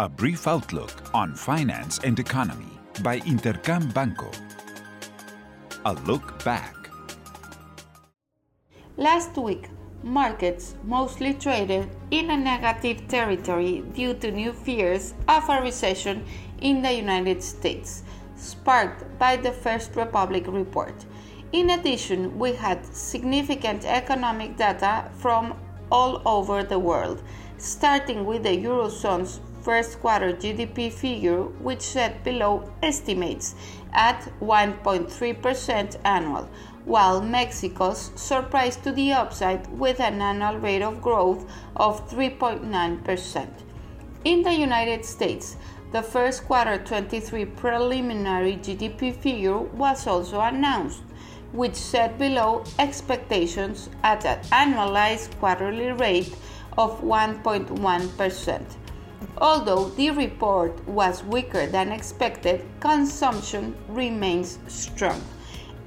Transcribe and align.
A 0.00 0.08
brief 0.08 0.46
outlook 0.46 0.92
on 1.12 1.34
finance 1.34 1.98
and 2.04 2.20
economy 2.20 2.70
by 3.02 3.18
Intercam 3.18 3.92
Banco. 3.92 4.30
A 5.86 5.94
look 6.06 6.44
back. 6.44 6.88
Last 8.96 9.36
week, 9.36 9.68
markets 10.04 10.76
mostly 10.84 11.34
traded 11.34 11.90
in 12.12 12.30
a 12.30 12.36
negative 12.36 13.08
territory 13.08 13.82
due 13.92 14.14
to 14.14 14.30
new 14.30 14.52
fears 14.52 15.14
of 15.26 15.48
a 15.48 15.60
recession 15.62 16.24
in 16.60 16.80
the 16.80 16.92
United 16.92 17.42
States, 17.42 18.04
sparked 18.36 19.02
by 19.18 19.34
the 19.34 19.50
First 19.50 19.96
Republic 19.96 20.44
report. 20.46 20.94
In 21.50 21.70
addition, 21.70 22.38
we 22.38 22.52
had 22.52 22.86
significant 22.86 23.84
economic 23.84 24.56
data 24.56 25.10
from 25.18 25.56
all 25.90 26.22
over 26.24 26.62
the 26.62 26.78
world, 26.78 27.20
starting 27.56 28.24
with 28.24 28.44
the 28.44 28.56
Eurozone's 28.56 29.40
first 29.68 30.00
quarter 30.00 30.32
GDP 30.32 30.90
figure, 30.90 31.42
which 31.42 31.82
set 31.82 32.24
below 32.24 32.72
estimates 32.82 33.54
at 33.92 34.22
1.3% 34.40 35.96
annual, 36.06 36.48
while 36.86 37.20
Mexico's 37.20 38.10
surprised 38.14 38.82
to 38.82 38.92
the 38.92 39.12
upside 39.12 39.68
with 39.78 40.00
an 40.00 40.22
annual 40.22 40.58
rate 40.58 40.80
of 40.80 41.02
growth 41.02 41.44
of 41.76 42.08
3.9%. 42.08 43.46
In 44.24 44.42
the 44.42 44.54
United 44.54 45.04
States, 45.04 45.58
the 45.92 46.02
first 46.02 46.46
quarter 46.46 46.78
23 46.78 47.44
preliminary 47.44 48.56
GDP 48.56 49.14
figure 49.14 49.58
was 49.58 50.06
also 50.06 50.40
announced, 50.40 51.02
which 51.52 51.74
set 51.74 52.16
below 52.18 52.64
expectations 52.78 53.90
at 54.02 54.24
an 54.24 54.40
annualized 54.44 55.38
quarterly 55.38 55.92
rate 55.92 56.34
of 56.78 57.02
1.1%. 57.02 58.62
Although 59.40 59.90
the 59.90 60.10
report 60.10 60.86
was 60.86 61.24
weaker 61.24 61.66
than 61.66 61.92
expected, 61.92 62.64
consumption 62.80 63.76
remains 63.88 64.58
strong. 64.68 65.22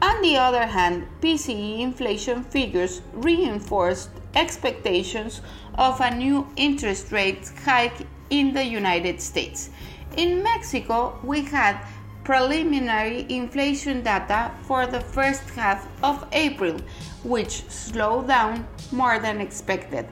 On 0.02 0.22
the 0.22 0.38
other 0.38 0.66
hand, 0.66 1.08
PCE 1.22 1.80
inflation 1.80 2.44
figures 2.44 3.02
reinforced 3.14 4.10
expectations 4.36 5.42
of 5.76 6.02
a 6.02 6.16
new 6.16 6.48
interest 6.56 7.12
rate 7.12 7.52
hike 7.64 8.08
in 8.30 8.54
the 8.54 8.64
United 8.64 9.22
States. 9.22 9.70
In 10.18 10.42
Mexico, 10.44 11.20
we 11.24 11.44
had 11.44 11.78
preliminary 12.24 13.26
inflation 13.30 14.02
data 14.04 14.52
for 14.64 14.88
the 14.88 15.02
first 15.02 15.50
half 15.52 15.88
of 16.04 16.28
April, 16.32 16.80
which 17.24 17.64
slowed 17.70 18.28
down 18.28 18.68
more 18.92 19.20
than 19.20 19.42
expected 19.42 20.08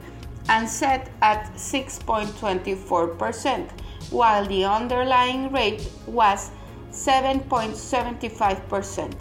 and 0.50 0.68
set 0.68 1.08
at 1.22 1.50
6.24%, 1.54 3.70
while 4.10 4.44
the 4.46 4.64
underlying 4.64 5.52
rate 5.52 5.88
was 6.06 6.50
7.75%. 6.90 9.14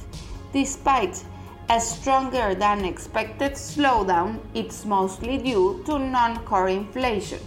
Despite 0.52 1.23
a 1.69 1.80
stronger 1.80 2.55
than 2.55 2.83
expected 2.83 3.52
slowdown, 3.52 4.39
it's 4.55 4.86
mostly 4.86 5.38
due 5.38 5.83
to 5.86 5.99
non 5.99 6.44
core 6.45 6.69
inflation. 6.69 7.39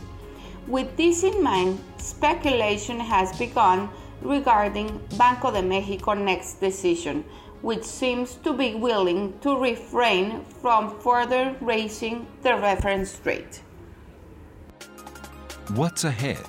With 0.69 0.97
this 0.97 1.25
in 1.25 1.43
mind, 1.43 1.81
speculation 1.97 3.01
has 3.01 3.37
begun 3.37 3.91
regarding 4.21 5.01
Banco 5.19 5.51
de 5.51 5.61
Mexico's 5.61 6.19
next 6.19 6.61
decision, 6.61 7.25
which 7.63 7.83
seems 7.83 8.37
to 8.45 8.53
be 8.53 8.77
willing 8.77 9.37
to 9.41 9.59
refrain 9.59 10.45
from 10.61 11.01
further 11.01 11.57
raising 11.61 12.29
the 12.43 12.55
reference 12.55 13.21
rate. 13.25 13.61
What's 15.71 16.03
ahead? 16.03 16.45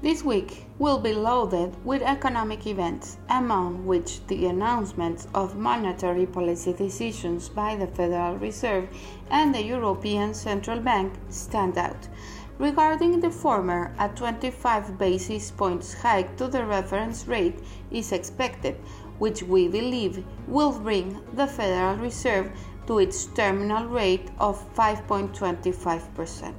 This 0.00 0.24
week 0.24 0.64
will 0.78 0.98
be 0.98 1.12
loaded 1.12 1.76
with 1.84 2.00
economic 2.02 2.66
events, 2.66 3.18
among 3.28 3.86
which 3.86 4.26
the 4.26 4.46
announcements 4.46 5.28
of 5.34 5.56
monetary 5.56 6.26
policy 6.26 6.72
decisions 6.72 7.50
by 7.50 7.76
the 7.76 7.86
Federal 7.86 8.38
Reserve 8.38 8.88
and 9.30 9.54
the 9.54 9.62
European 9.62 10.32
Central 10.32 10.80
Bank 10.80 11.12
stand 11.28 11.76
out. 11.76 12.08
Regarding 12.58 13.20
the 13.20 13.30
former, 13.30 13.94
a 13.98 14.08
25 14.08 14.98
basis 14.98 15.50
points 15.50 15.92
hike 15.92 16.36
to 16.38 16.48
the 16.48 16.64
reference 16.64 17.28
rate 17.28 17.60
is 17.90 18.10
expected, 18.10 18.76
which 19.18 19.42
we 19.42 19.68
believe 19.68 20.24
will 20.48 20.72
bring 20.72 21.20
the 21.34 21.46
Federal 21.46 21.96
Reserve 21.96 22.50
to 22.86 22.98
its 22.98 23.26
terminal 23.26 23.86
rate 23.86 24.30
of 24.38 24.58
5.25%. 24.74 26.54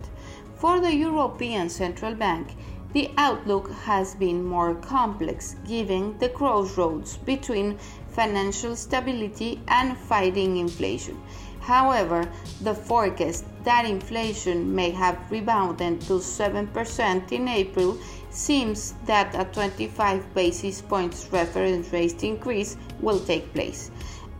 For 0.56 0.80
the 0.80 0.96
European 0.96 1.70
Central 1.70 2.16
Bank, 2.16 2.56
the 2.94 3.10
outlook 3.18 3.72
has 3.72 4.16
been 4.16 4.46
more 4.46 4.76
complex 4.76 5.56
given 5.68 6.18
the 6.20 6.30
crossroads 6.30 7.18
between 7.18 7.78
financial 8.10 8.76
stability 8.76 9.60
and 9.68 9.98
fighting 9.98 10.58
inflation. 10.58 11.20
However, 11.60 12.30
the 12.62 12.76
forecast 12.76 13.46
that 13.64 13.86
inflation 13.86 14.76
may 14.76 14.92
have 14.92 15.18
rebounded 15.32 16.02
to 16.02 16.20
7% 16.20 17.32
in 17.32 17.48
April 17.48 17.98
seems 18.30 18.94
that 19.06 19.34
a 19.34 19.46
25 19.46 20.34
basis 20.34 20.82
points 20.82 21.28
reference 21.32 21.92
rate 21.94 22.24
increase 22.24 22.76
will 23.00 23.20
take 23.22 23.54
place. 23.54 23.92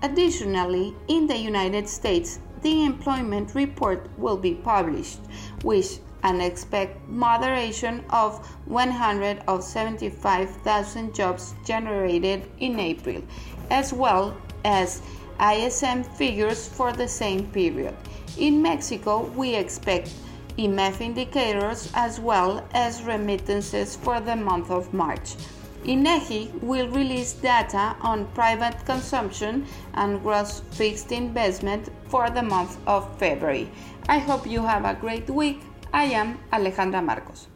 Additionally, 0.04 0.94
in 1.08 1.26
the 1.28 1.38
United 1.38 1.88
States, 1.88 2.40
the 2.62 2.84
employment 2.84 3.56
report 3.56 4.10
will 4.18 4.36
be 4.36 4.54
published, 4.54 5.20
which 5.64 6.00
and 6.24 6.42
expect 6.42 7.08
moderation 7.08 8.04
of 8.10 8.46
175,000 8.66 11.16
jobs 11.16 11.56
generated 11.66 12.50
in 12.60 12.78
April, 12.80 13.22
as 13.70 13.94
well 13.94 14.36
as 14.66 15.02
ISM 15.40 16.04
figures 16.04 16.68
for 16.68 16.92
the 16.92 17.08
same 17.08 17.48
period. 17.48 17.96
In 18.38 18.62
Mexico, 18.62 19.24
we 19.38 19.56
expect 19.56 20.12
IMEF 20.58 21.00
indicators 21.02 21.90
as 21.94 22.20
well 22.20 22.68
as 22.74 23.04
remittances 23.04 23.96
for 23.96 24.20
the 24.20 24.36
month 24.36 24.70
of 24.70 24.94
March. 24.94 25.38
INEGI 25.86 26.62
will 26.62 26.88
release 26.90 27.34
data 27.34 27.96
on 28.02 28.26
private 28.34 28.86
consumption 28.86 29.66
and 29.94 30.22
gross 30.24 30.62
fixed 30.72 31.12
investment 31.12 31.90
for 32.08 32.30
the 32.30 32.42
month 32.42 32.78
of 32.88 33.08
February. 33.18 33.70
I 34.10 34.20
hope 34.20 34.48
you 34.48 34.64
have 34.64 34.86
a 34.86 34.96
great 35.00 35.30
week. 35.30 35.62
I 35.94 36.06
am 36.06 36.40
Alejandra 36.52 37.04
Marcos. 37.04 37.48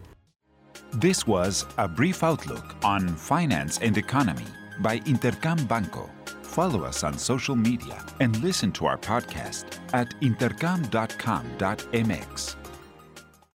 This 0.93 1.27
was 1.27 1.65
a 1.77 1.87
brief 1.87 2.23
outlook 2.23 2.75
on 2.83 3.07
finance 3.15 3.79
and 3.79 3.97
economy 3.97 4.45
by 4.79 4.99
Intercam 4.99 5.67
Banco. 5.67 6.09
Follow 6.43 6.83
us 6.83 7.03
on 7.03 7.17
social 7.17 7.55
media 7.55 8.05
and 8.19 8.39
listen 8.41 8.71
to 8.73 8.85
our 8.85 8.97
podcast 8.97 9.79
at 9.93 10.09
intercam.com.mx. 10.21 12.66